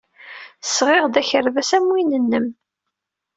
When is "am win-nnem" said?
1.77-2.47